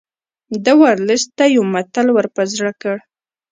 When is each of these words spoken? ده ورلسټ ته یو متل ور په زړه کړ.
ده 0.63 0.73
ورلسټ 0.81 1.29
ته 1.37 1.45
یو 1.55 1.63
متل 1.73 2.07
ور 2.11 2.27
په 2.35 2.41
زړه 2.53 2.71
کړ. 2.81 2.97